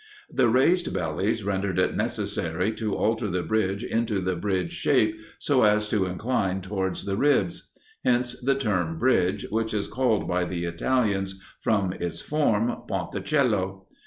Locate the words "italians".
10.65-11.39